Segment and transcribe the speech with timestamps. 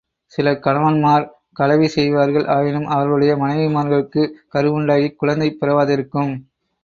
[0.33, 1.25] சில கணவன்மார்
[1.53, 6.33] கலவி செய்வார்கள், ஆயினும் அவர்களுடைய மனைவிமார்க்குக் கருவுண்டாகிக் குழந்தை பிறவாதிருக்கும்.